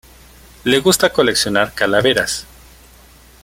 [0.63, 2.47] Le gusta coleccionar calaveras.